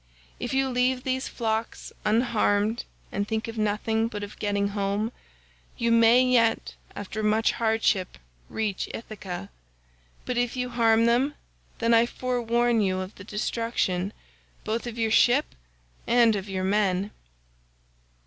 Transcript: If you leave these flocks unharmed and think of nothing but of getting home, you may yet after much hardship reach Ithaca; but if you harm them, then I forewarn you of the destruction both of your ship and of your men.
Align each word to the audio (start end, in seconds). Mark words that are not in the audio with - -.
If 0.39 0.51
you 0.51 0.67
leave 0.67 1.03
these 1.03 1.27
flocks 1.27 1.93
unharmed 2.03 2.85
and 3.11 3.27
think 3.27 3.47
of 3.47 3.55
nothing 3.59 4.07
but 4.07 4.23
of 4.23 4.39
getting 4.39 4.69
home, 4.69 5.11
you 5.77 5.91
may 5.91 6.23
yet 6.23 6.73
after 6.95 7.21
much 7.21 7.51
hardship 7.51 8.17
reach 8.49 8.89
Ithaca; 8.95 9.51
but 10.25 10.39
if 10.39 10.55
you 10.57 10.69
harm 10.69 11.05
them, 11.05 11.35
then 11.77 11.93
I 11.93 12.07
forewarn 12.07 12.81
you 12.81 12.99
of 12.99 13.13
the 13.13 13.23
destruction 13.23 14.11
both 14.63 14.87
of 14.87 14.97
your 14.97 15.11
ship 15.11 15.53
and 16.07 16.35
of 16.35 16.49
your 16.49 16.63
men. 16.63 17.11